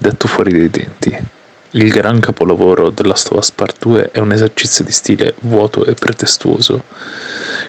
[0.00, 1.16] detto fuori dai denti.
[1.72, 6.82] Il gran capolavoro della Us Part 2 è un esercizio di stile vuoto e pretestuoso,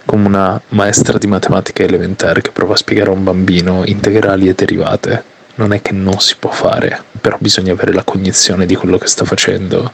[0.05, 4.55] come una maestra di matematica elementare che prova a spiegare a un bambino integrali e
[4.55, 5.23] derivate.
[5.55, 9.08] Non è che non si può fare, però bisogna avere la cognizione di quello che
[9.08, 9.92] sta facendo.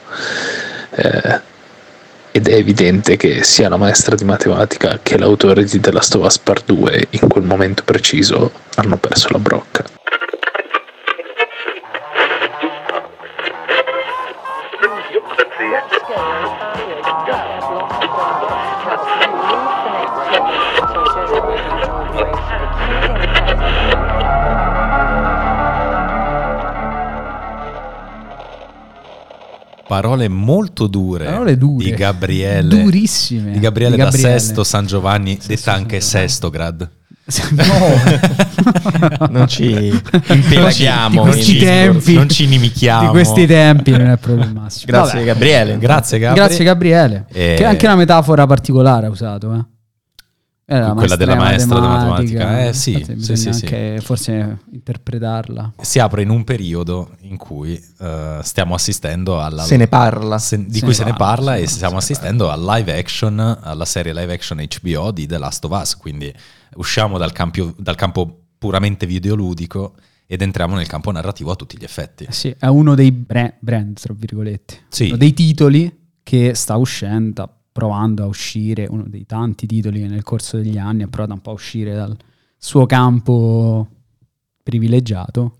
[0.91, 1.41] Eh,
[2.31, 6.23] ed è evidente che sia la maestra di matematica che l'autore di The Last of
[6.23, 9.83] Us Part 2 in quel momento preciso hanno perso la brocca.
[29.87, 31.85] Parole molto dure, Parole dure.
[31.85, 32.67] di Gabriele.
[32.81, 33.51] Durissime.
[33.51, 34.29] Di Gabriele, Di Gabriele.
[34.33, 36.27] da Sesto San Giovanni, Sesto detta San anche Giovanni.
[36.27, 36.89] Sestograd.
[39.19, 39.89] No, Non ci
[40.29, 41.23] impelaghiamo.
[41.23, 42.13] di questi in tempi.
[42.13, 43.01] Non ci inimichiamo.
[43.05, 44.85] di questi tempi non è proprio il massimo.
[44.91, 45.25] Grazie Vabbè.
[45.31, 45.77] Gabriele.
[45.77, 46.47] Grazie Gabriele.
[46.47, 47.25] Grazie Gabriele.
[47.29, 49.65] Eh, Che è anche una metafora particolare ha usato, eh.
[50.69, 52.67] Era la Quella della maestra di matematica.
[52.67, 53.63] Eh, sì, sì, sì, sì.
[53.65, 55.75] anche forse interpretarla.
[55.79, 59.63] Si apre in un periodo in cui eh, stiamo assistendo alla...
[59.63, 60.37] Se ne parla.
[60.37, 61.97] se- di Se cui ne se ne parla, parla se e stiamo parla.
[61.99, 66.33] assistendo al live action, alla serie live action HBO di The Last of Us, quindi
[66.75, 69.95] usciamo dal, campio- dal campo puramente videoludico
[70.25, 72.25] ed entriamo nel campo narrativo a tutti gli effetti.
[72.25, 74.79] Eh sì, è uno dei bra- brand, tra virgolette.
[74.89, 75.05] Sì.
[75.07, 80.23] Uno dei titoli che sta uscendo, provando a uscire, uno dei tanti titoli che nel
[80.23, 82.17] corso degli anni ha provato un po' a uscire dal
[82.57, 83.87] suo campo
[84.63, 85.57] privilegiato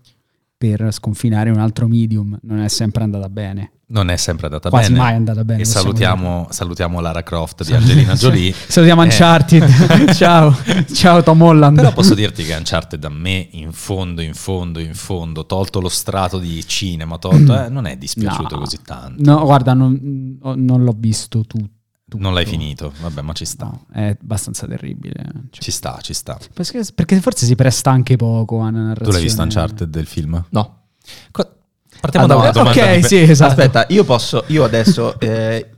[0.58, 2.36] per sconfinare un altro medium.
[2.42, 3.70] Non è sempre andata bene.
[3.90, 5.00] Non è sempre andata Quasi bene.
[5.04, 5.60] mai è andata bene.
[5.62, 8.52] E salutiamo, salutiamo Lara Croft di Angelina Jolie.
[8.52, 9.64] Salutiamo Eh, Uncharted.
[10.12, 10.52] Ciao.
[10.92, 11.76] Ciao Tom Holland.
[11.76, 15.88] Però posso dirti che Uncharted a me in fondo, in fondo, in fondo, tolto lo
[15.88, 18.60] strato di cinema, tolto, eh, non è dispiaciuto No.
[18.62, 19.22] così tanto.
[19.22, 21.64] No, guarda, non, non l'ho visto tu-
[22.08, 22.22] tutto.
[22.22, 23.66] Non l'hai finito, vabbè, ma ci sta.
[23.66, 25.22] No, è abbastanza terribile.
[25.50, 26.38] Cioè, Ci sta, ci sta.
[26.54, 29.04] perché, perché forse si presta anche poco a una narrazione.
[29.10, 30.42] Tu l'hai visto Uncharted del film?
[30.50, 30.82] No.
[31.30, 31.52] Co-
[32.00, 32.82] Partiamo Ah, da no, una eh, domanda.
[32.92, 33.50] ok, di- sì, esatto.
[33.50, 35.70] Aspetta, io posso, io adesso eh,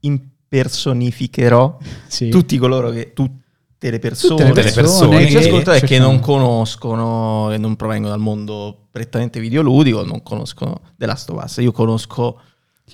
[0.00, 2.28] impersonificherò Sì.
[2.28, 5.98] tutti coloro che, tutte le persone, Tutte le persone che che ci ascoltano e che
[5.98, 11.56] non conoscono, e non provengono dal mondo prettamente videoludico, non conoscono The Last of Us.
[11.58, 12.40] Io conosco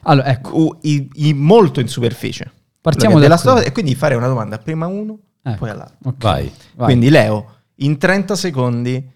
[0.02, 2.50] Allora, ecco, uh, i- i- molto in superficie.
[2.80, 3.60] partiamo quello che da è The Last of qui.
[3.62, 5.56] Us, e quindi fare una domanda prima a uno, Ecco.
[5.58, 5.96] poi all'altro.
[6.04, 6.52] Ok, Vai.
[6.74, 6.86] vai.
[6.86, 7.46] Quindi Leo,
[7.76, 9.10] in 30 secondi,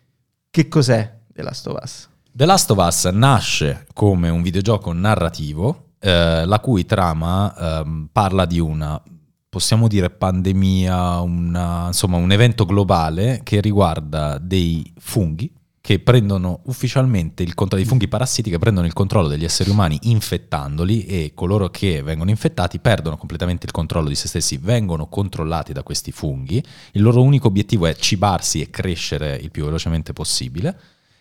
[0.51, 2.09] che cos'è The Last of Us?
[2.33, 8.47] The Last of Us nasce come un videogioco narrativo, eh, la cui trama ehm, parla
[8.47, 9.01] di una,
[9.49, 15.53] possiamo dire, pandemia, una- insomma un evento globale che riguarda dei funghi
[15.89, 19.99] che prendono ufficialmente il controllo, dei funghi parassiti che prendono il controllo degli esseri umani
[20.03, 25.73] infettandoli e coloro che vengono infettati perdono completamente il controllo di se stessi, vengono controllati
[25.73, 26.63] da questi funghi,
[26.93, 30.79] il loro unico obiettivo è cibarsi e crescere il più velocemente possibile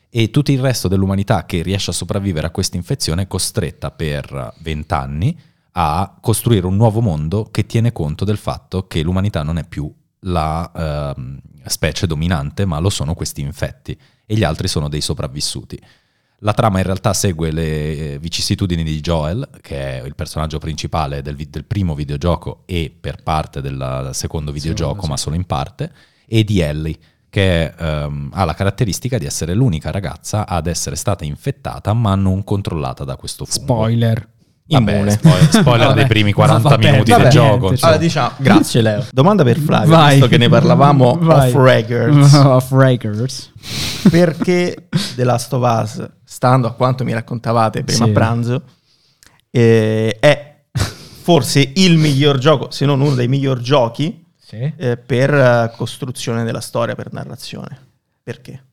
[0.09, 4.53] e tutto il resto dell'umanità che riesce a sopravvivere a questa infezione è costretta per
[4.59, 5.39] vent'anni
[5.71, 9.89] a costruire un nuovo mondo che tiene conto del fatto che l'umanità non è più
[10.21, 15.81] la ehm, specie dominante, ma lo sono questi infetti e gli altri sono dei sopravvissuti.
[16.41, 17.63] La trama in realtà segue le
[18.13, 22.95] eh, vicissitudini di Joel, che è il personaggio principale del, vi- del primo videogioco e
[22.99, 25.09] per parte del secondo videogioco, sì.
[25.09, 25.91] ma solo in parte,
[26.27, 26.95] e di Ellie,
[27.29, 32.43] che ehm, ha la caratteristica di essere l'unica ragazza ad essere stata infettata ma non
[32.43, 33.73] controllata da questo fungo.
[33.73, 34.29] Spoiler.
[34.67, 37.47] Vabbè, spoiler, spoiler dei primi 40 Vabbè, minuti vabbè, del gioco.
[37.49, 37.91] niente, insomma.
[37.91, 39.05] Allora diciamo, grazie Leo.
[39.11, 40.11] Domanda per Flavio, Vai.
[40.15, 41.49] visto che ne parlavamo Vai.
[41.49, 42.33] off records.
[42.35, 43.51] Off records.
[44.09, 48.09] perché The Last of Us, stando a quanto mi raccontavate prima Sì.
[48.09, 48.63] a pranzo,
[49.49, 50.55] eh, è
[51.21, 54.71] forse il miglior gioco, se non uno dei miglior giochi Sì.
[54.77, 57.77] eh, per eh, costruzione della storia, per narrazione.
[58.23, 58.63] Perché?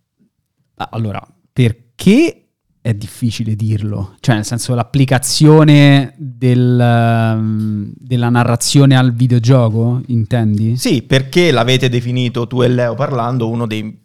[0.76, 2.43] Ah, Allora, perché
[2.86, 4.14] è difficile dirlo?
[4.20, 10.76] Cioè, nel senso, l'applicazione del, ehm, della narrazione al videogioco, intendi?
[10.76, 14.02] Sì, perché l'avete definito tu e Leo parlando uno dei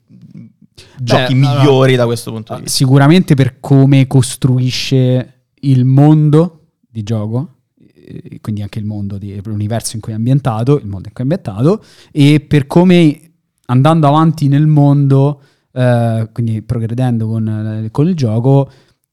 [0.98, 2.78] giochi allora- migliori da questo punto di Ah, vista.
[2.78, 9.98] Sicuramente per come costruisce il mondo di gioco, eh, quindi anche il mondo, di, l'universo
[9.98, 11.84] in cui è ambientato, il mondo in cui è ambientato,
[12.14, 13.32] e per come
[13.66, 15.42] andando avanti nel mondo,
[15.72, 17.48] eh, quindi progredendo con,
[17.86, 18.70] eh, con il gioco,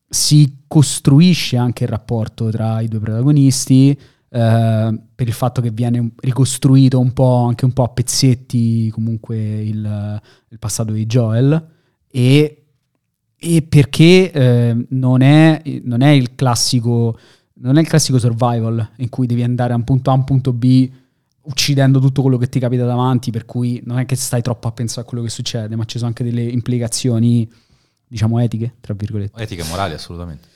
[0.08, 6.12] si costruisce anche il rapporto tra i due protagonisti, eh, per il fatto che viene
[6.16, 11.68] ricostruito un po', anche un po' a pezzetti comunque il, il passato di Joel.
[12.10, 12.62] E
[13.38, 17.18] e perché eh, non, è, non è classico
[17.58, 20.24] non è il classico survival in cui devi andare da un punto A a un
[20.24, 20.90] punto B
[21.46, 24.72] uccidendo tutto quello che ti capita davanti, per cui non è che stai troppo a
[24.72, 27.48] pensare a quello che succede, ma ci sono anche delle implicazioni,
[28.06, 29.40] diciamo, etiche, tra virgolette.
[29.40, 30.48] Etiche e morali, assolutamente.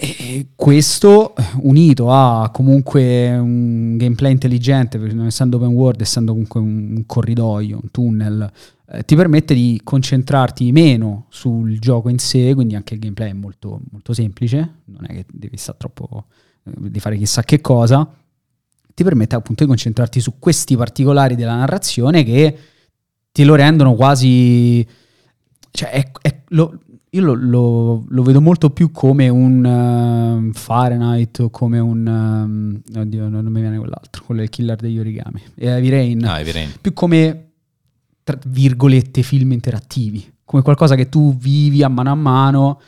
[0.00, 6.60] E questo unito a comunque un gameplay intelligente, perché non essendo open world, essendo comunque
[6.60, 8.52] un corridoio, un tunnel,
[8.90, 13.34] eh, ti permette di concentrarti meno sul gioco in sé, quindi anche il gameplay è
[13.34, 16.26] molto, molto semplice, non è che devi stare troppo
[16.62, 18.08] eh, di fare chissà che cosa,
[18.98, 22.58] ti permette appunto di concentrarti su questi particolari della narrazione che
[23.30, 24.84] ti lo rendono quasi...
[25.70, 26.80] Cioè, è, è, lo,
[27.10, 32.04] io lo, lo, lo, vedo molto più come un uh, Fahrenheit o come un...
[32.04, 35.40] Um, oddio, non, non, mi viene quell'altro, quello del killer degli origami.
[35.54, 36.24] Heavy Rain.
[36.24, 36.72] Ah, Heavy Rain.
[36.80, 37.50] Più come,
[38.24, 40.28] tra virgolette, film interattivi.
[40.44, 42.80] Come qualcosa che tu vivi a mano a mano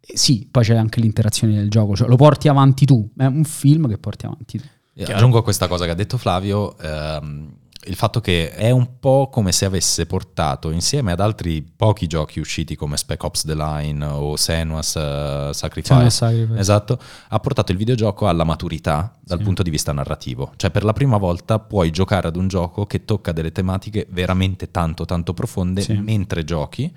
[0.00, 3.88] sì, poi c'è anche l'interazione del gioco, cioè lo porti avanti tu, è un film
[3.88, 4.64] che porti avanti tu.
[4.98, 9.30] Aggiungo a questa cosa che ha detto Flavio, ehm, il fatto che è un po'
[9.30, 14.04] come se avesse portato insieme ad altri pochi giochi usciti come Spec Ops The Line
[14.04, 16.98] o Senua's uh, Sacrifice, Sacrifice, esatto,
[17.28, 19.44] ha portato il videogioco alla maturità dal sì.
[19.44, 20.52] punto di vista narrativo.
[20.56, 24.70] Cioè per la prima volta puoi giocare ad un gioco che tocca delle tematiche veramente
[24.70, 25.94] tanto tanto profonde sì.
[25.94, 26.92] mentre giochi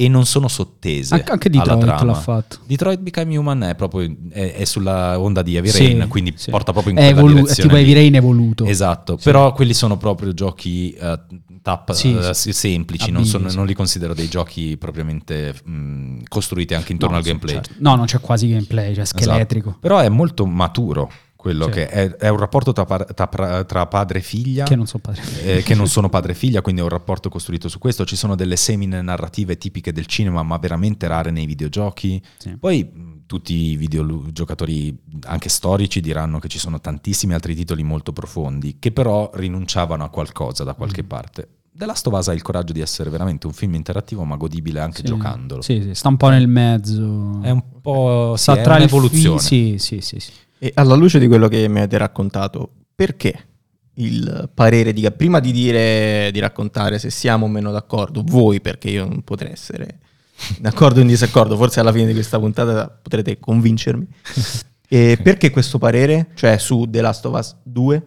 [0.00, 2.60] e non sono sottese anche, anche Detroit l'ha fatto.
[2.64, 6.50] Detroit Become Human è proprio è, è sulla onda di Heavy Rain sì, quindi sì.
[6.50, 8.64] porta proprio in è quella evolu- direzione è tipo Heavy Rain evoluto.
[8.64, 9.24] Esatto sì.
[9.24, 11.18] però quelli sono proprio giochi uh,
[11.60, 17.16] tap uh, semplici non, sono- non li considero dei giochi propriamente mh, costruiti anche intorno
[17.16, 17.54] No, al gameplay.
[17.56, 17.74] certo.
[17.80, 19.22] no non c'è quasi gameplay cioè Esatto.
[19.22, 19.76] scheletrico.
[19.80, 21.70] Però è molto maturo quello Sì.
[21.70, 25.22] che è, è un rapporto tra, tra- tra padre e figlia che non so padre
[25.42, 28.04] eh, che non sono padre e figlia, quindi è un rapporto costruito su questo.
[28.04, 32.22] Ci sono delle semine narrative tipiche del cinema, ma veramente rare nei videogiochi.
[32.36, 32.56] Sì.
[32.58, 34.94] Poi tutti i videogiocatori,
[35.26, 40.08] anche storici, diranno che ci sono tantissimi altri titoli molto profondi, che però rinunciavano a
[40.10, 40.76] qualcosa da Mm.
[40.76, 41.48] qualche parte.
[41.72, 44.80] The Last of Us ha il coraggio di essere veramente un film interattivo, ma godibile
[44.80, 45.04] anche Sì.
[45.04, 45.62] giocandolo.
[45.62, 48.82] sì, sì, sta un po' nel mezzo È un po' sì, sta è tra il
[48.82, 49.38] un'evoluzione.
[49.38, 50.32] fi- sì sì sì, sì.
[50.62, 53.46] E alla luce di quello che mi avete raccontato, perché
[53.94, 58.90] il parere di prima di dire di raccontare se siamo o meno d'accordo, voi perché
[58.90, 60.00] io non potrei essere
[60.58, 64.06] d'accordo o in disaccordo, forse alla fine di questa puntata potrete convincermi.
[64.86, 66.28] E perché questo parere?
[66.34, 68.06] Cioè su The Last of Us 2?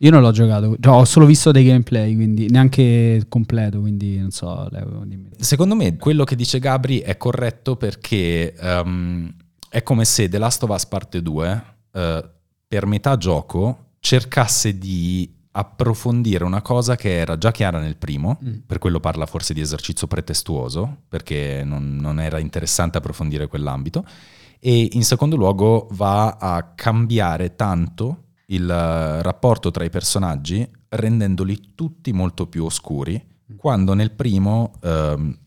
[0.00, 4.30] io non l'ho giocato cioè, ho solo visto dei gameplay quindi neanche completo quindi non
[4.30, 5.30] so Leo, dimmi.
[5.38, 9.34] Secondo me quello che dice Gabri è corretto perché ehm,
[9.68, 12.30] è come se The Last of Us Parte 2 eh,
[12.66, 18.58] per metà gioco cercasse di approfondire una cosa che era già chiara nel primo, Mm.
[18.66, 24.04] per quello parla forse di esercizio pretestuoso, perché non, non era interessante approfondire quell'ambito,
[24.60, 31.74] e in secondo luogo va a cambiare tanto il eh, rapporto tra i personaggi rendendoli
[31.74, 33.20] tutti molto più oscuri,
[33.56, 35.38] quando nel primo, ehm,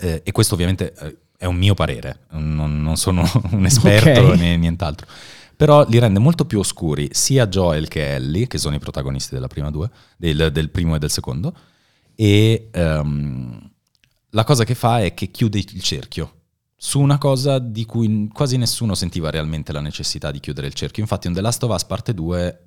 [0.00, 4.38] eh, e questo ovviamente eh, è un mio parere, non, non sono un esperto Ok.
[4.38, 5.06] né nient'altro,
[5.56, 9.46] però li rende molto più oscuri sia Joel che Ellie, che sono i protagonisti della
[9.46, 11.54] prima due, del, del primo e del secondo,
[12.14, 13.70] e ehm,
[14.30, 16.32] la cosa che fa è che chiude il cerchio
[16.76, 21.02] su una cosa di cui quasi nessuno sentiva realmente la necessità di chiudere il cerchio.
[21.02, 22.62] Infatti, un The Last of Us parte 2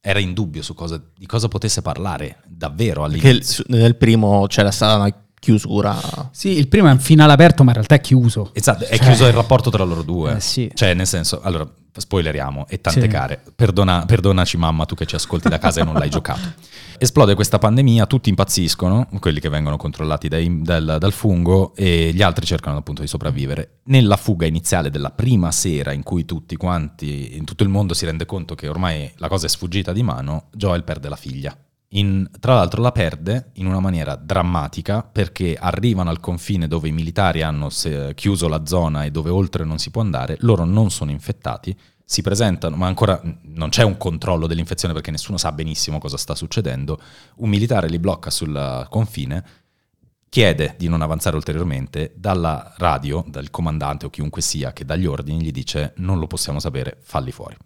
[0.00, 3.64] era in dubbio su cosa, di cosa potesse parlare davvero Perché all'inizio.
[3.68, 5.98] il- nel primo c'era stata una chiusura.
[6.30, 9.06] sì il primo è un finale aperto ma in realtà è chiuso Esatto, è Cioè-
[9.06, 10.36] chiuso il rapporto tra loro due.
[10.36, 10.70] Eh, sì.
[10.72, 13.08] Cioè, nel senso, allora, spoileriamo, e tante Sì.
[13.08, 13.42] care.
[13.56, 16.40] Perdona- perdonaci mamma, tu che ci ascolti da casa e non l'hai giocato.
[16.98, 22.22] Esplode questa pandemia, tutti impazziscono, quelli che vengono controllati dai- dal, dal fungo, e gli
[22.22, 23.80] altri cercano appunto di sopravvivere.
[23.84, 28.04] Nella fuga iniziale della prima sera in cui tutti quanti, in tutto il mondo si
[28.04, 31.56] rende conto che ormai la cosa è sfuggita di mano, Joel perde la figlia.
[31.94, 36.92] In- tra l'altro la perde in una maniera drammatica perché arrivano al confine dove i
[36.92, 40.90] militari hanno se- chiuso la zona e dove oltre non si può andare, loro non
[40.90, 45.98] sono infettati, si presentano, ma ancora non c'è un controllo dell'infezione perché nessuno sa benissimo
[45.98, 47.00] cosa sta succedendo,
[47.36, 49.44] un militare li blocca sul confine,
[50.28, 55.06] chiede di non avanzare ulteriormente, dalla radio, dal comandante o chiunque sia che dà gli
[55.06, 57.56] ordini, gli dice non lo possiamo sapere, falli fuori.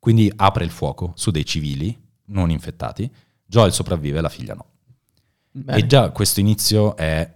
[0.00, 3.10] Quindi apre il fuoco su dei civili non infettati,
[3.52, 4.64] Joel sopravvive, la figlia no.
[5.50, 5.78] Bene.
[5.78, 7.30] E già questo inizio è,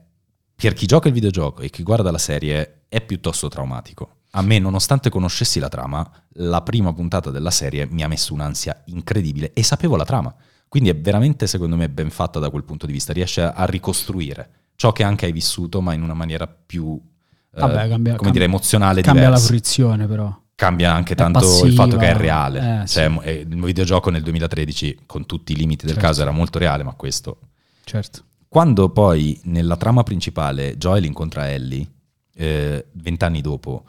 [0.55, 4.21] per chi gioca il videogioco e chi guarda la serie, è piuttosto traumatico.
[4.31, 8.83] A me, nonostante conoscessi la trama, la prima puntata della serie mi ha messo un'ansia
[8.87, 10.35] incredibile e sapevo la trama.
[10.69, 13.13] Quindi è veramente, secondo me, ben fatta da quel punto di vista.
[13.13, 16.99] Riesce a ricostruire ciò che anche hai vissuto, ma in una maniera più
[17.55, 19.47] eh, Vabbè, cambia- come cambia- dire, emozionale Cambia la diversa.
[19.49, 20.35] fruizione però.
[20.57, 22.83] Cambia anche tanto il passiva, fatto che è reale.
[22.83, 23.19] eh, Cioè, sì.
[23.29, 26.09] eh, il videogioco nel 2013, con tutti i limiti del Certo.
[26.09, 27.39] caso, era molto reale, ma questo
[27.85, 28.23] Certo.
[28.49, 31.87] quando poi nella trama principale Joel incontra Ellie,
[32.35, 33.85] eh, vent'anni dopo,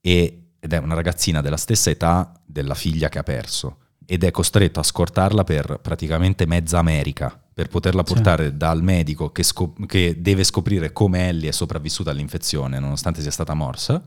[0.00, 4.30] e- ed è una ragazzina della stessa età della figlia che ha perso, ed è
[4.30, 10.16] costretto a scortarla per praticamente mezza America, per poterla portare dal medico che, scop- che
[10.20, 14.02] deve scoprire come Ellie è sopravvissuta all'infezione, nonostante sia stata morsa,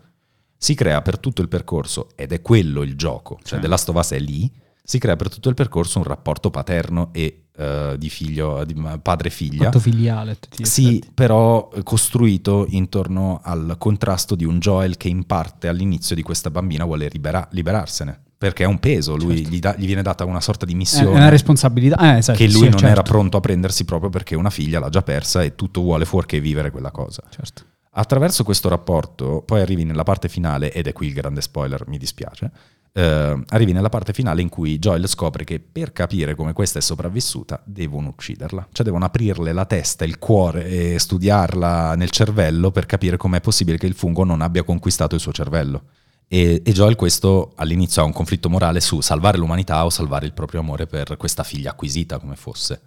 [0.63, 3.60] si crea per tutto il percorso, ed è quello il gioco, cioè.
[3.60, 4.50] The Last of Us è lì,
[4.82, 9.65] si crea per tutto il percorso un rapporto paterno e eh, di figlio, di padre-figlia.
[9.65, 10.38] Fatto filiale.
[10.62, 11.12] Sì, effetti.
[11.13, 16.50] però eh, costruito intorno al contrasto di un Joel che in parte all'inizio di questa
[16.50, 18.22] bambina vuole libera- liberarsene.
[18.38, 19.50] Perché è un peso, lui Certo.
[19.50, 21.98] gli, dà- gli viene data una sorta di È missione una responsabilità.
[22.13, 22.88] Eh, esatto, che lui sì, non certo.
[22.88, 26.39] era pronto a prendersi proprio perché una figlia l'ha già persa e tutto vuole fuorché
[26.39, 27.22] vivere quella cosa.
[27.29, 27.63] Certo.
[27.95, 32.00] Attraverso questo rapporto, poi arrivi nella parte finale, ed è qui il grande spoiler, mi
[32.00, 32.51] dispiace,
[32.91, 36.81] eh, arrivi nella parte finale in cui Joel scopre che per capire come questa è
[36.81, 42.88] sopravvissuta devono ucciderla, cioè devono aprirle la testa, il cuore e studiarla nel cervello per
[42.88, 45.83] capire com'è possibile che il fungo non abbia conquistato il suo cervello.
[46.27, 50.33] E, e Joel questo all'inizio ha un conflitto morale su salvare l'umanità o salvare il
[50.33, 52.81] proprio amore per questa figlia acquisita come fosse.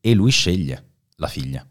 [0.00, 1.66] E lui sceglie la figlia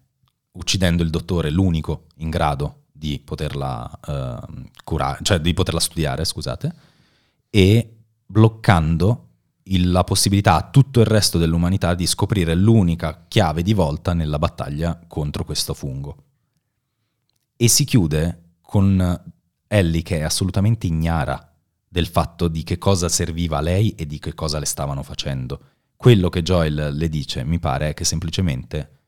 [0.53, 6.74] uccidendo il dottore, l'unico in grado di poterla ehm, curare, cioè di poterla studiare, scusate,
[7.50, 7.95] e
[8.25, 9.27] bloccando
[9.63, 14.39] il- la possibilità a tutto il resto dell'umanità di scoprire l'unica chiave di volta nella
[14.39, 16.17] battaglia contro questo fungo.
[17.55, 19.24] E si chiude con
[19.67, 21.51] Ellie che è assolutamente ignara
[21.88, 25.60] del fatto di che cosa serviva a lei e di che cosa le stavano facendo.
[25.95, 29.02] Quello che Joel le dice, mi pare, è che semplicemente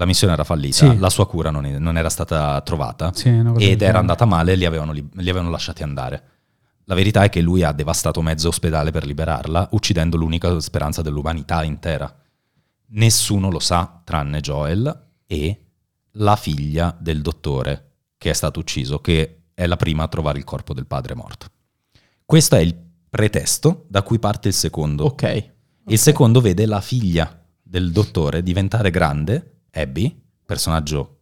[0.00, 0.98] la missione era fallita, Sì.
[0.98, 3.28] la sua cura non, non era stata trovata Sì,
[3.58, 6.22] ed era andata male e li avevano, li- li avevano lasciati andare.
[6.84, 11.62] La verità è che lui ha devastato mezzo ospedale per liberarla, uccidendo l'unica speranza dell'umanità
[11.64, 12.12] intera.
[12.92, 15.60] Nessuno lo sa, tranne Joel e
[16.12, 20.44] la figlia del dottore che è stato ucciso, che è la prima a trovare il
[20.44, 21.46] corpo del padre morto.
[22.24, 22.74] Questo è il
[23.10, 25.04] pretesto da cui parte il secondo.
[25.04, 25.52] Ok.
[25.88, 31.16] Il secondo vede la figlia del dottore diventare grande, Abby, personaggio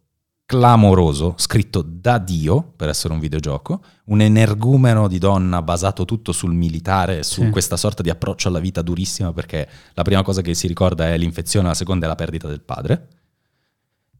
[0.45, 6.53] clamoroso, scritto da Dio per essere un videogioco, un energumeno di donna basato tutto sul
[6.55, 7.49] militare, su Sì.
[7.51, 11.17] questa sorta di approccio alla vita durissima, perché la prima cosa che si ricorda è
[11.19, 13.07] l'infezione, la seconda è la perdita del padre,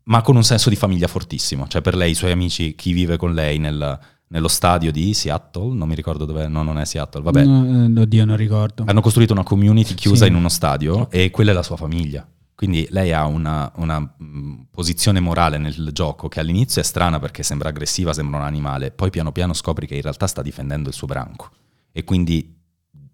[0.03, 1.67] ma con un senso di famiglia fortissimo.
[1.67, 5.73] Cioè per lei, i suoi amici, chi vive con lei nel- nello stadio di Seattle,
[5.73, 8.83] non mi ricordo dove, no, non è Seattle, vabbè, No, eh, oddio, non ricordo.
[8.85, 10.29] hanno costruito una community chiusa Sì.
[10.29, 12.27] in uno stadio e quella è la sua famiglia.
[12.59, 17.41] Quindi lei ha una, una, mh, posizione morale nel gioco che all'inizio è strana perché
[17.41, 20.93] sembra aggressiva, sembra un animale, poi piano piano scopri che in realtà sta difendendo il
[20.93, 21.51] suo branco
[21.93, 22.53] e quindi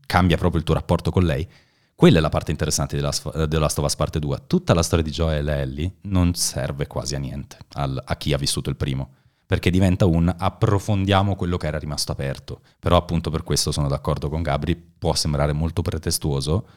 [0.08, 1.48] cambia proprio il tuo rapporto con lei.
[1.94, 3.14] Quella è la parte interessante della,
[3.60, 4.46] Last of Us Parte 2.
[4.48, 8.34] Tutta la storia di Joel e Ellie non serve quasi a niente al- a chi
[8.34, 9.12] ha vissuto il primo,
[9.46, 12.62] perché diventa un approfondiamo quello che era rimasto aperto.
[12.80, 16.68] Però appunto per questo sono d'accordo con Gabri, può sembrare molto pretestuoso.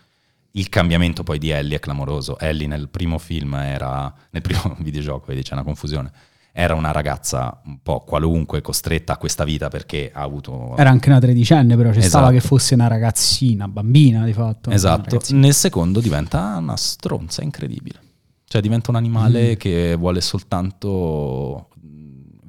[0.53, 2.39] Il cambiamento poi di Ellie è clamoroso.
[2.39, 6.11] Ellie nel primo film era, nel primo videogioco, vedi c'è una confusione,
[6.53, 10.75] era una ragazza un po' qualunque, costretta a questa vita perché ha avuto...
[10.77, 12.41] Era anche una tredicenne, però ci stava Esatto.
[12.41, 14.71] che fosse una ragazzina, bambina di fatto.
[14.71, 18.01] Esatto, nel secondo diventa una stronza incredibile.
[18.45, 19.55] Cioè diventa un animale Mm.
[19.57, 21.69] che vuole soltanto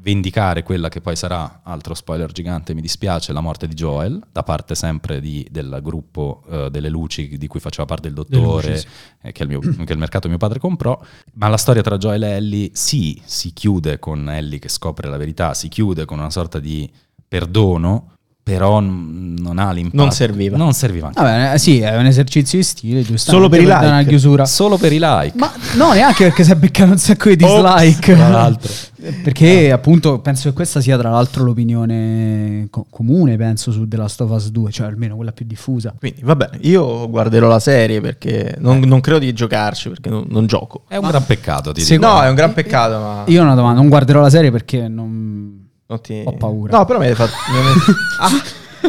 [0.09, 4.41] vendicare quella che poi sarà, altro spoiler gigante, mi dispiace, la morte di Joel, da
[4.41, 8.79] parte sempre di- del gruppo eh, delle luci di cui faceva parte il dottore, luci,
[8.79, 8.87] sì.
[9.21, 10.99] eh, che, il mio- che il mercato mio padre comprò.
[11.33, 15.17] Ma la storia tra Joel e Ellie sì, si chiude con Ellie che scopre la
[15.17, 16.91] verità, si chiude con una sorta di
[17.27, 18.13] perdono,
[18.49, 19.95] però non ha l'impatto.
[19.95, 20.57] Non serviva.
[20.57, 21.21] Non serviva anche.
[21.21, 23.29] Vabbè, eh, sì, è un esercizio di stile, giusto?
[23.29, 23.85] Solo per i like.
[23.85, 24.45] una chiusura.
[24.45, 25.37] Solo per i like.
[25.37, 28.15] Ma no, neanche perché si è beccato un sacco di dislike.
[28.15, 28.71] tra l'altro.
[29.23, 34.21] perché appunto penso che questa sia tra l'altro l'opinione co- comune, penso, su The Last
[34.21, 35.93] of Us 2, cioè almeno quella più diffusa.
[35.97, 40.25] Quindi va bene, io guarderò la serie perché non, non credo di giocarci perché non,
[40.29, 40.83] non gioco.
[40.87, 42.05] È un gran peccato, ti dico.
[42.05, 44.87] No, è un gran peccato, ma Io ho una domanda, non guarderò la serie perché
[44.87, 45.58] non...
[45.97, 46.77] ti- ho paura.
[46.77, 47.33] No, però mi hai fatto...
[48.19, 48.29] ah,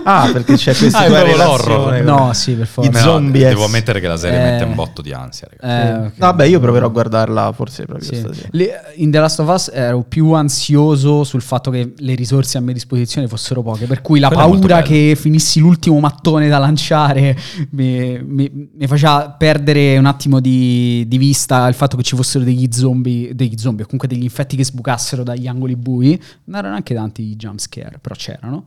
[0.05, 2.91] Ah, perché c'è questa Ah, relazione No, sì, per favore.
[2.91, 4.51] I No, zombie devo ammettere che la serie Eh.
[4.53, 5.89] mette un botto di ansia, ragazzi.
[5.89, 6.13] Eh, ok.
[6.17, 8.17] Vabbè, io proverò a guardarla forse proprio Sì.
[8.17, 8.49] stasera.
[8.53, 12.61] Le- in The Last of Us ero più ansioso sul fatto che le risorse a
[12.61, 17.37] mia disposizione fossero poche, per cui la molto paura che finissi l'ultimo mattone da lanciare
[17.71, 22.45] mi, mi- mi faceva perdere un attimo di, di vista il fatto che ci fossero
[22.45, 26.21] degli zombie, degli zombie o comunque degli infetti che sbucassero dagli angoli bui.
[26.45, 28.67] Non erano neanche tanti i jumpscare, però c'erano.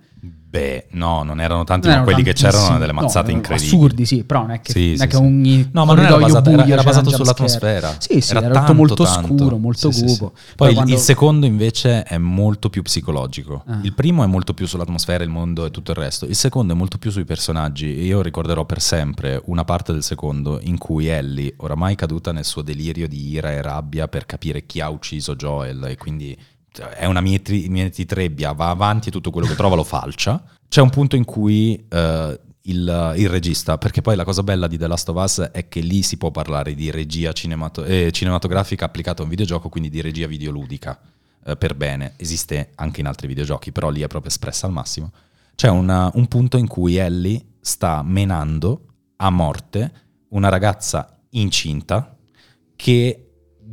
[0.54, 3.38] Beh, no, non erano tanti, Non ma erano quelli che c'erano erano delle mazzate No,
[3.38, 3.76] incredibili.
[3.76, 5.22] Assurdi, sì, però non è che, Sì, non è sì, che sì.
[5.22, 7.96] ogni No, ma non era basato, era- buio era c'era un basato sull'atmosfera.
[7.98, 9.36] Sì, sì, era, tutto tanto, molto tanto.
[9.38, 10.18] scuro, molto Sì, sì, sì.
[10.20, 10.30] cupo.
[10.34, 13.64] Poi, Poi il- quando- il secondo invece è molto più psicologico.
[13.66, 13.80] Ah.
[13.82, 16.26] Il primo è molto più sull'atmosfera, il mondo e tutto il resto.
[16.26, 17.98] Il secondo è molto più sui personaggi.
[17.98, 22.46] E io ricorderò per sempre una parte del secondo in cui Ellie, oramai caduta nel
[22.46, 26.38] suo delirio di ira e rabbia per capire chi ha ucciso Joel e quindi
[26.96, 30.44] è una mieti- mietitrebbia, va avanti e tutto quello che trova lo falcia.
[30.68, 34.78] C'è un punto in cui eh, il, il regista, perché poi la cosa bella di
[34.78, 38.86] The Last of Us è che lì si può parlare di regia cinemato- eh, cinematografica
[38.86, 41.00] applicata a un videogioco, quindi di regia videoludica
[41.46, 42.14] eh, per bene.
[42.18, 45.12] Esiste anche in altri videogiochi, però lì è proprio espressa al massimo.
[45.56, 48.86] C'è una- un punto in cui Ellie sta menando
[49.18, 49.92] a morte
[50.30, 52.18] una ragazza incinta
[52.76, 53.23] che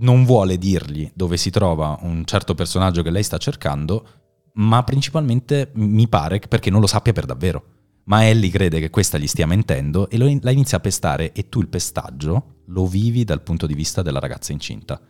[0.01, 4.07] non vuole dirgli dove si trova un certo personaggio che lei sta cercando,
[4.55, 7.65] ma principalmente mi pare perché non lo sappia per davvero.
[8.05, 11.49] Ma Ellie crede che questa gli stia mentendo e lo- la inizia a pestare e
[11.49, 15.01] tu il pestaggio lo vivi dal punto di vista della ragazza incinta.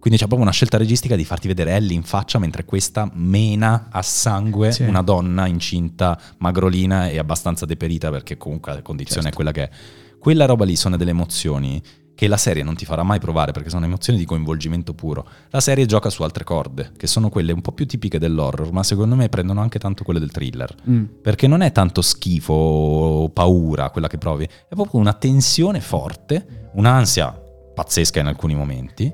[0.00, 3.88] Quindi c'è proprio una scelta registica di farti vedere Ellie in faccia mentre questa mena
[3.92, 4.82] a sangue Sì.
[4.84, 9.34] una donna incinta, magrolina e abbastanza deperita perché comunque la condizione Certo.
[9.40, 9.70] è quella che è.
[10.18, 11.80] Quella roba lì sono delle emozioni
[12.20, 15.26] che la serie non ti farà mai provare perché sono emozioni di coinvolgimento puro.
[15.48, 18.82] La serie gioca su altre corde, che sono quelle un po' più tipiche dell'horror, ma
[18.82, 20.70] secondo me prendono anche tanto quelle del thriller.
[20.86, 21.04] Mm.
[21.22, 26.68] Perché non è tanto schifo o paura quella che provi, è proprio una tensione forte,
[26.74, 27.32] un'ansia
[27.74, 29.10] pazzesca in alcuni momenti.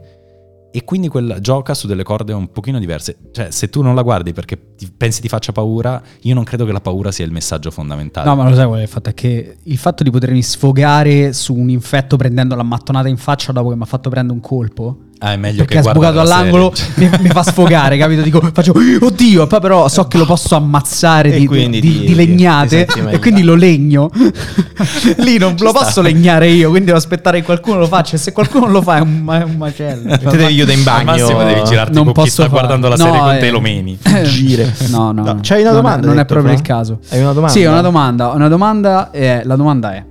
[0.77, 3.17] E quindi quella gioca su delle corde un pochino diverse.
[3.33, 6.67] Cioè, se tu non la guardi perché ti- pensi ti faccia paura, io non credo
[6.67, 8.29] che la paura sia il messaggio fondamentale.
[8.29, 9.09] No, ma lo sai qual è il fatto?
[9.09, 13.53] È che il fatto di potermi sfogare su un infetto prendendo la mattonata in faccia
[13.53, 14.99] dopo che mi ha fatto prendere un colpo.
[15.19, 18.21] Ah, è meglio Perché che ha sbucato all'angolo, mi, mi fa sfogare, capito?
[18.21, 22.15] Dico, faccio, oddio, e poi però so che lo posso ammazzare di, di- di ti-
[22.15, 24.11] legnate e quindi lo legno.
[25.19, 25.79] Lì non Ci lo sta.
[25.85, 28.17] posso legnare io, quindi devo aspettare che qualcuno lo faccia.
[28.17, 30.17] E se qualcuno lo fa è un, è un macello.
[30.19, 31.23] Te devi chiudere in Al bagno.
[31.23, 33.39] massimo devi girarti non con chi posso sta guardando la No, serie con eh.
[33.39, 33.99] te e lo meni.
[34.25, 34.75] Gire.
[34.91, 35.23] No, no.
[35.25, 36.61] No, c'hai una Non è- domanda, Non è detto, proprio Fra?
[36.61, 36.99] il caso.
[37.09, 37.53] Hai una domanda?
[37.59, 38.29] Sì, una domanda.
[38.33, 40.05] Una domanda è, la domanda è: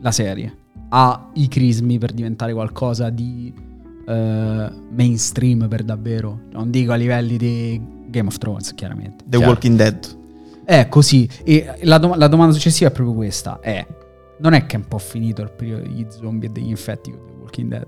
[0.00, 0.54] la serie
[0.90, 3.52] ha i crismi per diventare qualcosa di
[4.06, 6.40] eh, mainstream per davvero?
[6.52, 9.24] Non dico a livelli di Game of Thrones, chiaramente.
[9.26, 9.52] The Chiaro.
[9.52, 10.18] Walking Dead.
[10.64, 11.28] È così.
[11.44, 13.86] E la, dom- la domanda successiva è proprio questa: è.
[14.38, 17.20] Non è che è un po' finito il periodo degli zombie e degli infetti con
[17.26, 17.86] The Walking Dead?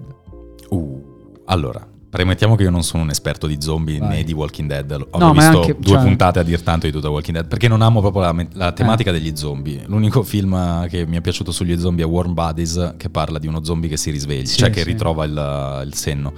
[0.70, 4.08] Uh, allora, premettiamo che io non sono un esperto di zombie Vai.
[4.08, 5.06] né di Walking Dead.
[5.10, 7.68] Ho No, visto anche- due cioè- puntate a dir tanto di tutta Walking Dead perché
[7.68, 9.12] non amo proprio la, la tematica Eh.
[9.12, 9.84] degli zombie.
[9.86, 13.62] L'unico film che mi è piaciuto sugli zombie è Warm Bodies, che parla di uno
[13.64, 14.86] zombie che si risveglia, Sì, cioè che sì.
[14.86, 16.32] ritrova il, il senno.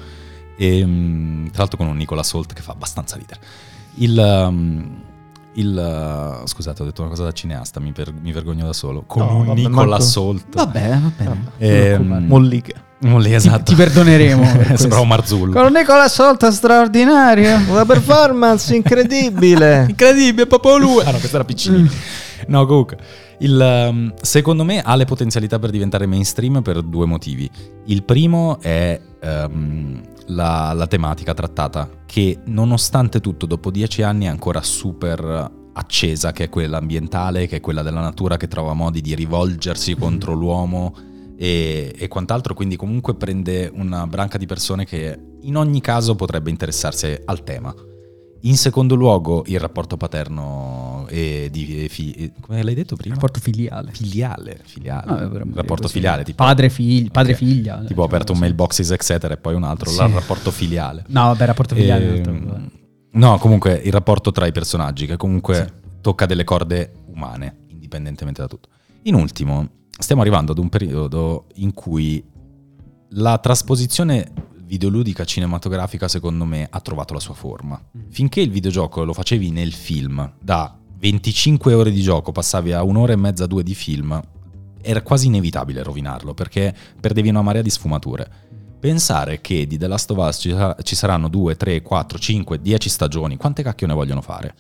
[0.56, 3.40] E, mm, tra l'altro con un Nicola Salt che fa abbastanza ridere.
[3.96, 4.18] Il.
[4.18, 5.02] um,
[5.54, 9.02] il, uh, scusate, ho detto una cosa da cineasta, mi, per- mi vergogno da solo.
[9.04, 10.54] Con No, un vabbè, Nicola manco- Salt.
[10.54, 11.52] Vabbè, va bene.
[11.58, 12.20] Ehm, Non preoccupare.
[12.26, 12.84] Mollica.
[13.02, 13.62] Non lì, esatto.
[13.62, 14.76] ti perdoneremo per questo.
[14.76, 15.52] Sembrava un Marzullo.
[15.52, 17.56] Con Nicola Solta straordinario.
[17.70, 19.86] Una performance incredibile.
[19.88, 21.02] Incredibile, proprio lui.
[21.04, 21.88] Ah no, questo era piccino.
[22.48, 22.98] No, comunque.
[23.38, 27.48] Il, um, secondo me ha le potenzialità per diventare mainstream per due motivi.
[27.86, 34.28] Il primo è um, la, la tematica trattata, che nonostante tutto, dopo dieci anni è
[34.28, 39.00] ancora super accesa, che è quella ambientale, che è quella della natura, che trova modi
[39.00, 41.08] di rivolgersi contro l'uomo
[41.42, 42.52] e, e quant'altro.
[42.52, 47.74] Quindi comunque prende una branca di persone che in ogni caso potrebbe interessarsi al tema.
[48.44, 53.14] In secondo luogo, il rapporto paterno e di e fi- e- come l'hai detto prima?
[53.14, 53.90] Rapporto filiale.
[53.92, 55.10] filiale, filiale.
[55.10, 55.94] Ah, rapporto così.
[55.94, 57.74] filiale, tipo Padre, figli, padre figlia.
[57.74, 58.40] Tipo Diciamo aperto un così.
[58.40, 60.02] mailboxes, eccetera, e poi un altro, Sì.
[60.02, 61.04] il rapporto filiale.
[61.08, 62.06] No, vabbè, rapporto filiale.
[62.06, 62.70] un Ehm, altro-
[63.12, 68.48] no, comunque il rapporto tra i personaggi, che comunque tocca delle corde umane, indipendentemente da
[68.48, 68.68] tutto.
[69.02, 69.68] In ultimo,
[70.00, 72.22] stiamo arrivando ad un periodo in cui
[73.10, 74.32] la trasposizione
[74.64, 77.80] videoludica cinematografica, secondo me, ha trovato la sua forma.
[78.08, 83.12] Finché il videogioco lo facevi nel film, da 25 ore di gioco passavi a un'ora
[83.12, 84.20] e mezza, due di film,
[84.80, 88.30] era quasi inevitabile rovinarlo, perché perdevi una marea di sfumature.
[88.78, 90.38] Pensare che di The Last of Us
[90.82, 94.54] ci saranno 2, 3, 4, 5, 10 stagioni, quante cacchio ne vogliono fare?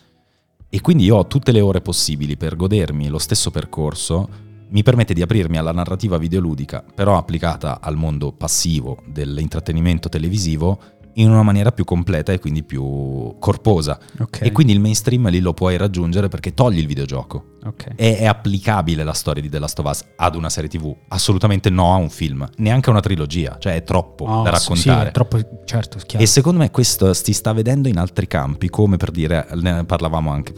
[0.68, 4.28] E quindi io ho tutte le ore possibili per godermi lo stesso percorso,
[4.70, 10.80] mi permette di aprirmi alla narrativa videoludica, però applicata al mondo passivo dell'intrattenimento televisivo
[11.14, 13.98] in una maniera più completa e quindi più corposa.
[14.18, 14.42] Ok.
[14.42, 17.56] E quindi il mainstream lì lo puoi raggiungere perché togli il videogioco.
[17.64, 17.94] Ok.
[17.94, 20.94] È, è applicabile la storia di The Last of Us ad una serie TV?
[21.08, 25.00] Assolutamente no a un film, neanche a una trilogia, cioè è troppo Oh, da raccontare.
[25.02, 26.24] Sì, è troppo, certo, chiaro.
[26.24, 30.30] E secondo me questo si sta vedendo in altri campi, come per dire, ne parlavamo
[30.30, 30.52] anche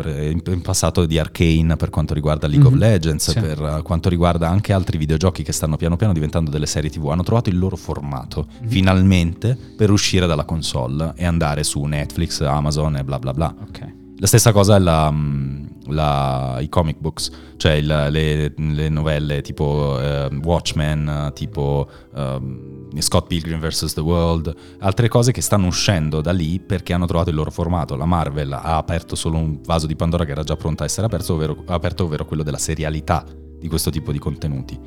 [0.51, 2.75] in passato di Arcane per quanto riguarda League Mhm.
[2.75, 3.41] of Legends, Sì.
[3.41, 7.07] per eh, quanto riguarda anche altri videogiochi che stanno piano piano diventando delle serie TV.
[7.09, 8.69] Hanno trovato il loro formato, Mhm.
[8.69, 13.55] finalmente, per uscire dalla console e andare su Netflix, Amazon e bla bla bla.
[13.69, 13.95] Ok.
[14.19, 19.40] La stessa cosa è la, mm, la- i comic books, cioè il- le, le novelle
[19.42, 23.95] tipo eh, Watchmen, eh, tipo ehm, Scott Pilgrim vs.
[23.95, 27.97] The World, altre cose che stanno uscendo da lì perché hanno trovato il loro formato.
[27.97, 31.07] La Marvel ha aperto solo un vaso di Pandora che era già pronto a essere
[31.07, 33.25] aperto, ovvero, aperto, ovvero quello della serialità
[33.59, 34.79] di questo tipo di contenuti.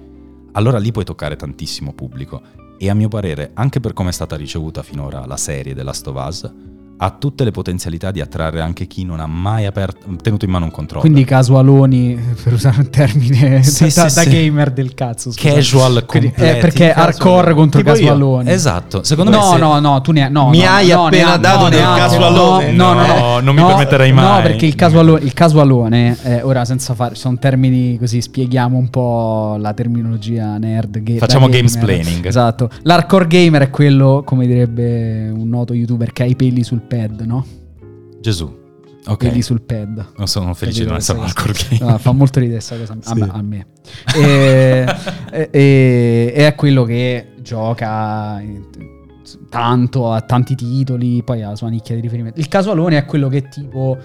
[0.53, 2.41] Allora lì puoi toccare tantissimo pubblico
[2.77, 6.07] e a mio parere, anche per come è stata ricevuta finora la serie The Last
[6.07, 6.53] of Us,
[6.97, 10.65] ha tutte le potenzialità di attrarre anche chi non ha mai aperto- tenuto in mano
[10.65, 11.01] un controller.
[11.09, 14.29] Quindi casualoni, per usare un termine Sì, da, sì, da sì.
[14.29, 15.31] gamer del cazzo.
[15.31, 15.55] scusate.
[15.55, 17.05] Casual Quindi, eh, perché casual.
[17.07, 17.97] hardcore contro Tipo io.
[17.97, 18.49] casualoni.
[18.49, 21.25] Esatto, secondo me no, se- no, no, tu ne no, Mi no, hai no, appena
[21.25, 22.71] neanche, dato no, del neanche, casualone.
[22.71, 24.35] No, no, no, No, non mi permetterei mai.
[24.37, 28.89] No, perché il casualone, il casualone eh, ora senza fare, sono termini così, spieghiamo un
[28.89, 30.99] po' la terminologia nerd.
[31.01, 32.25] ga- Facciamo gamesplaining.
[32.25, 32.69] Esatto.
[32.83, 37.21] L'hardcore gamer è quello, come direbbe un noto youtuber, che ha i peli sul pad,
[37.21, 37.45] no?
[38.21, 38.63] Gesù.
[39.07, 39.17] Ok.
[39.27, 40.13] Peli sul pad.
[40.17, 41.25] Non sono felice di non essere un
[41.79, 41.91] game.
[41.93, 43.19] Ah, fa molto ridere questa cosa a, Sì.
[43.19, 43.67] me- a me.
[44.15, 44.85] E,
[45.31, 48.41] e- e- è quello che gioca
[49.49, 52.39] tanto, ha tanti titoli, poi ha la sua nicchia di riferimento.
[52.39, 53.97] Il casualone è quello che tipo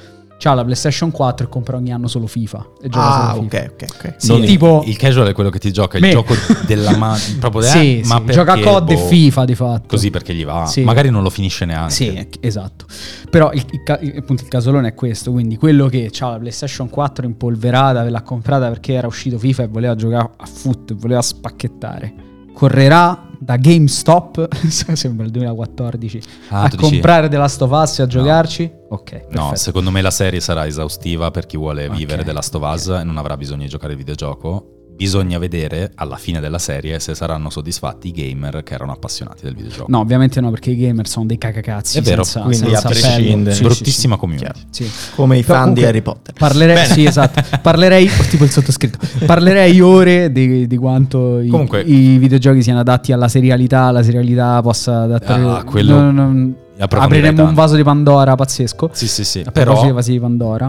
[0.48, 2.66] ha la PlayStation 4 e compra ogni anno solo FIFA.
[2.82, 3.56] E gioca Ah, solo FIFA.
[3.64, 4.14] ok, ok, ok.
[4.16, 6.10] Sì, Non- tipo- il casual è quello che ti gioca il Me.
[6.10, 6.34] gioco
[6.66, 9.86] della ma- proprio Sì, eh, sì, ma gioca perché, COD e boh, FIFA di fatto.
[9.88, 10.66] Così perché gli va.
[10.66, 10.82] Sì.
[10.82, 11.92] Magari non lo finisce neanche.
[11.92, 12.86] Sì, esatto.
[13.30, 16.88] Però il, il il- appunto il casolone è questo, quindi quello che ha la PlayStation
[16.88, 20.94] 4 impolverata, ve l'ha comprata perché era uscito FIFA e voleva giocare a foot, e
[20.94, 22.14] voleva spacchettare.
[22.52, 28.06] Correrà da GameStop, sembra il 2014, Ah, a comprare The Last of Us e a
[28.06, 28.70] giocarci?
[28.90, 29.56] Ok, No, perfetto.
[29.56, 32.88] secondo me la serie sarà esaustiva per chi vuole Ok, vivere The Last of Us
[32.88, 34.74] e non avrà bisogno di giocare il videogioco.
[35.00, 39.54] Bisogna vedere alla fine della serie se saranno soddisfatti i gamer che erano appassionati del
[39.54, 39.86] videogioco.
[39.90, 41.96] No, ovviamente no, perché i gamer sono dei cacacazzi.
[41.96, 43.50] È vero, senza, quindi senza a prescindere.
[43.52, 44.20] Sì, sì, Bruttissima sì.
[44.20, 44.60] community.
[44.68, 44.90] Sì.
[45.14, 46.34] Come i Però fan di Harry Potter.
[46.34, 47.42] Parlerei, sì, esatto.
[47.62, 53.12] Parlerei, tipo il sottoscritto, parlerei ore di, di quanto i, Comunque- i videogiochi siano adatti
[53.12, 55.42] alla serialità, la serialità possa adattare.
[55.42, 57.60] Ah, quello- non- approfondirei apriremo un tanto.
[57.62, 58.90] vaso di Pandora pazzesco.
[58.92, 59.44] Sì, sì, sì.
[59.50, 59.80] Però,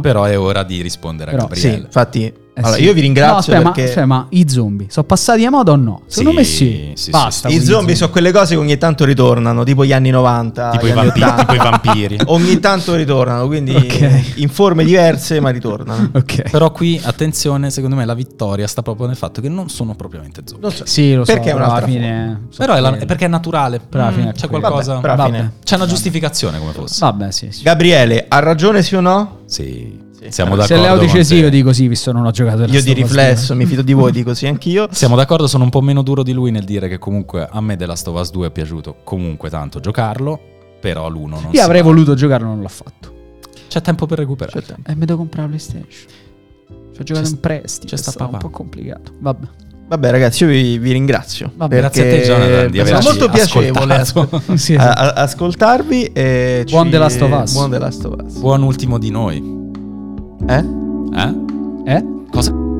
[0.01, 1.85] però è ora di rispondere Però- a Sì, Gabriele.
[1.85, 2.83] infatti, Eh allora, sì.
[2.83, 5.71] io vi No, ringrazio aspetta, ma, perché aspetta, ma i zombie sono passati a moda
[5.71, 6.01] o no?
[6.07, 6.91] Secondo Sì, me sì.
[6.95, 7.47] sì, Basta.
[7.47, 10.89] i zombie sono quelle cose che ogni tanto ritornano, tipo gli anni 90, Tipo gli
[10.89, 11.41] i, anni vampiri, 80.
[11.45, 12.17] tipo i vampiri.
[12.27, 14.31] Ogni tanto ritornano, quindi Ok.
[14.35, 16.09] in forme diverse, ma ritornano.
[16.21, 16.49] Ok.
[16.51, 20.41] Però qui, attenzione, secondo me la vittoria sta proprio nel fatto che non sono propriamente
[20.43, 20.67] zombie.
[20.67, 20.85] Non so.
[20.85, 21.31] Sì, lo so.
[21.33, 22.47] Perché è un'altra fine.
[22.49, 23.79] so Però è, la- è perché è naturale.
[23.79, 24.95] Mm, fine c'è qualcosa.
[24.95, 25.25] Vabbè, Vabbè.
[25.29, 25.53] fine.
[25.63, 26.97] C'è una giustificazione come fosse.
[26.99, 27.47] Vabbè, sì.
[27.51, 27.63] sì.
[27.63, 29.37] Gabriele, ha ragione sì o no?
[29.45, 30.31] Sì, Sì.
[30.31, 30.81] siamo Se d'accordo.
[30.83, 33.55] Leo dice con sì, io dico sì, visto che non ho giocato Io di riflesso,
[33.55, 34.87] mi fido di voi, dico sì anch'io.
[34.91, 37.75] Siamo d'accordo, sono un po' meno duro di lui nel dire che comunque a me
[37.75, 40.39] The Last of Us 2 è piaciuto comunque tanto giocarlo,
[40.79, 41.87] però l'uno non Io avrei va.
[41.87, 43.13] voluto giocarlo, non l'ho fatto.
[43.67, 44.59] C'è tempo per recuperare.
[44.61, 44.89] C'è tempo.
[44.91, 45.89] E mi devo comprare la PlayStation.
[46.93, 47.87] Ci ho giocato C'è- in prestito.
[47.87, 49.13] c'è è sta stato un po' complicato.
[49.19, 49.47] Vabbè.
[49.87, 51.51] Vabbè ragazzi, io vi, vi ringrazio.
[51.55, 54.35] Vabbè, Grazie a te, Jonathan, di averci molto piacevole ascoltato.
[54.37, 56.03] asco- Sì, a- a- ascoltarvi.
[56.13, 57.53] E Buon ci- The Last of Us.
[57.53, 58.33] Buon The Last of Us.
[58.37, 59.59] Buon ultimo di noi.
[60.49, 60.63] Eh?
[61.13, 61.31] Eh?
[61.85, 62.01] Eh?
[62.31, 62.70] Cosa?